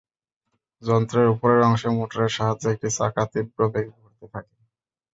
[0.81, 4.53] যন্ত্রের ওপরের অংশে মোটরের সাহায্যে একটি চাকা তীব্র বেগে ঘুরতে থাকে।